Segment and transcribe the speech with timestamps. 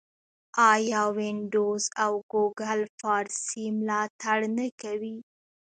[0.71, 5.15] آیا وینډوز او ګوګل فارسي ملاتړ نه کوي؟